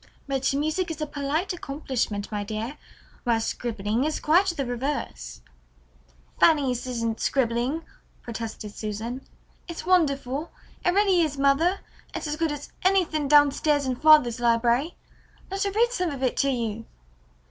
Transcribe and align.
"But 0.27 0.51
music 0.55 0.89
is 0.89 0.99
a 0.99 1.05
polite 1.05 1.53
accomplishment, 1.53 2.31
my 2.31 2.43
dear, 2.43 2.79
whereas 3.23 3.45
scribbling 3.45 4.03
is 4.03 4.19
quite 4.19 4.47
the 4.47 4.65
reverse." 4.65 5.41
"Fanny's 6.39 6.87
isn't 6.87 7.19
scribbling," 7.19 7.83
protested 8.23 8.71
Susan. 8.73 9.21
"It's 9.67 9.85
wonderful. 9.85 10.49
It 10.83 10.89
really 10.95 11.21
is, 11.21 11.37
mother. 11.37 11.81
It's 12.15 12.25
as 12.25 12.35
good 12.35 12.51
as 12.51 12.71
anything 12.81 13.27
down 13.27 13.51
stairs 13.51 13.85
in 13.85 13.95
father's 13.95 14.39
library. 14.39 14.95
Let 15.51 15.65
her 15.65 15.71
read 15.71 15.91
some 15.91 16.09
of 16.09 16.23
it 16.23 16.35
to 16.37 16.49
you." 16.49 16.85